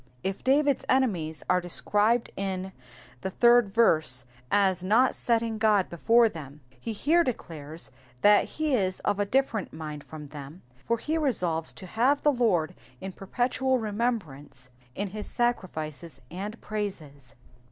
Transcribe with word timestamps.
If 0.23 0.43
David^s 0.43 0.83
enemies 0.89 1.43
are 1.47 1.61
described 1.61 2.31
in 2.35 2.71
the 3.21 3.29
third 3.29 3.71
verse 3.71 4.25
as 4.49 4.83
not 4.83 5.13
setting 5.13 5.59
God 5.59 5.91
before 5.91 6.27
them, 6.27 6.61
he 6.79 6.91
here 6.91 7.23
declares 7.23 7.91
that 8.21 8.45
he 8.57 8.73
is 8.73 8.99
of 9.01 9.19
a 9.19 9.27
different 9.27 9.71
mind 9.73 10.03
from 10.03 10.29
them, 10.29 10.63
for 10.75 10.97
he 10.97 11.19
resolves 11.19 11.71
to 11.73 11.85
have 11.85 12.23
the 12.23 12.33
Lord 12.33 12.73
in 12.99 13.11
perpetual 13.11 13.77
remembrance 13.77 14.71
in 14.95 15.09
his 15.09 15.27
sacrifices 15.27 16.19
and 16.31 16.59
praises. 16.61 17.35